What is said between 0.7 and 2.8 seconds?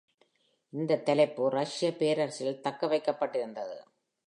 இந்த தலைப்பு ரஷ்ய பேரரசில்